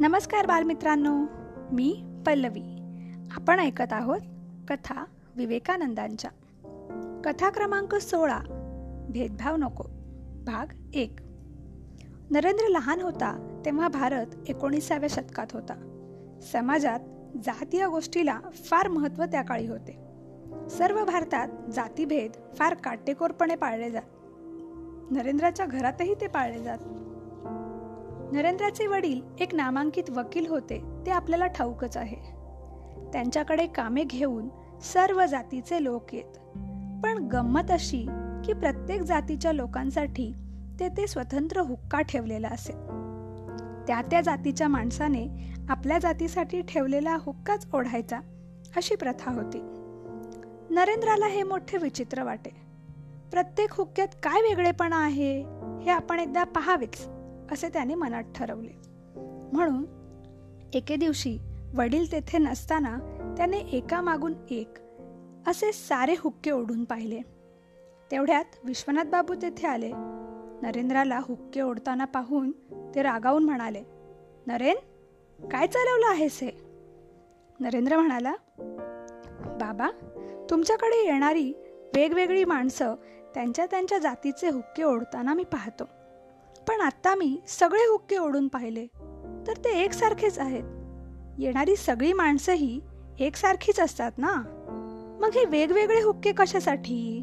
[0.00, 1.16] नमस्कार बालमित्रांनो
[1.72, 2.62] मी पल्लवी.
[3.30, 4.20] आपण ऐकत आहोत
[4.68, 5.04] कथा
[5.36, 6.30] विवेकानंदांच्या.
[7.24, 8.38] कथा क्रमांक सोळा
[9.10, 9.84] भेदभाव नको
[10.46, 11.16] भाग एक.
[12.30, 15.74] नरेंद्र लहान होता तेव्हा भारत एकोणीसाव्या शतकात होता.
[16.52, 17.00] समाजात
[17.44, 19.98] जातीय गोष्टीला फार महत्त्व त्या काळी होते.
[20.70, 24.02] सर्व भारतात जातीभेद फार काटेकोरपणे पाळले जात.
[25.10, 26.78] नरेंद्राच्या घरातही ते पाळले जात.
[28.32, 32.16] नरेंद्राचे वडील एक नामांकित वकील होते ते आपल्याला ठाऊकच आहे.
[33.12, 34.48] त्यांच्याकडे कामे घेऊन
[34.82, 36.38] सर्व जातीचे लोक येत.
[37.04, 38.06] पण गंमत अशी
[38.44, 40.34] की प्रत्येक जातीच्या लोकांसाठी
[40.80, 42.72] ते ते स्वतंत्र हुक्का ठेवलेला असे.
[43.86, 48.18] त्या त्या जातीच्या माणसाने आपल्या जातीसाठी ठेवलेला हुक्काच ओढायचा
[48.76, 49.58] अशी प्रथा होती.
[50.70, 52.50] नरेंद्राला हे मोठे विचित्र वाटे.
[53.30, 55.40] प्रत्येक हुक्क्यात काय वेगळेपणा आहे
[55.82, 57.08] हे आपण एकदा पहावेच.
[57.52, 58.72] असे त्याने मनात ठरवले.
[59.52, 59.84] म्हणून
[60.74, 61.38] एके दिवशी
[61.74, 62.98] वडील तेथे नसताना
[63.36, 64.68] त्याने एका मागून एक
[65.46, 67.20] असे सारे हुक्के ओढून पाहिले.
[68.10, 69.92] तेवढ्यात विश्वनाथ बाबू तेथे आले.
[70.62, 72.52] नरेंद्राला हुक्के ओढताना पाहून
[72.94, 73.82] ते रागावून म्हणाले
[74.46, 74.76] नरेन
[75.48, 76.50] काय चालवलं आहेस हे?
[77.60, 78.34] नरेंद्र म्हणाला
[79.60, 79.90] बाबा
[80.50, 81.52] तुमच्याकडे येणारी
[81.94, 82.94] वेगवेगळी माणसं
[83.34, 85.84] त्यांच्या त्यांच्या जातीचे हुक्के ओढताना मी पाहतो.
[86.68, 88.86] पण आता मी सगळे हुक्के ओढून पाहिले.
[89.46, 90.62] तर ते एकसारखेच आहेत.
[91.38, 92.80] येणारी सगळी माणसंही
[93.18, 94.34] एकसारखीच असतात ना?
[95.20, 97.22] मग हे वेगवेगळे हुक्के कशासाठी?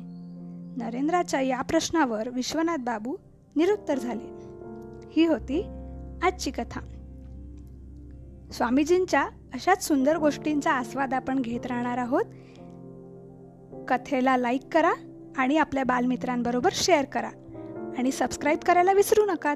[0.77, 3.15] नरेंद्राच्या या प्रश्नावर विश्वनाथ बाबू
[3.55, 4.45] निरुत्तर झाले.
[5.11, 5.61] ही होती
[6.23, 6.79] आजची कथा.
[8.51, 9.23] स्वामीजींच्या
[9.53, 12.25] अशाच सुंदर गोष्टींचा आस्वाद आपण घेत राहणार आहोत.
[13.87, 14.91] कथेला लाईक करा
[15.37, 17.29] आणि आपल्या बालमित्रांबरोबर शेअर करा.
[17.97, 19.53] आणि सबस्क्राईब करायला विसरू नका.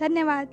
[0.00, 0.46] धन्यवाद.